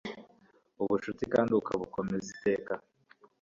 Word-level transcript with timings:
ubucuti 0.81 1.23
kandi 1.33 1.51
ukabukomeza 1.59 2.27
iteka 2.35 2.73